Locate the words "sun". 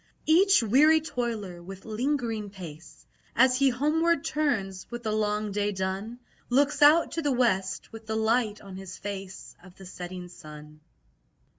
10.27-10.79